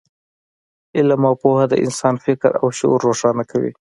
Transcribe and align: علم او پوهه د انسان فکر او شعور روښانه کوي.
علم 0.97 1.21
او 1.29 1.33
پوهه 1.41 1.65
د 1.69 1.73
انسان 1.85 2.15
فکر 2.25 2.51
او 2.61 2.67
شعور 2.77 2.99
روښانه 3.07 3.43
کوي. 3.51 3.71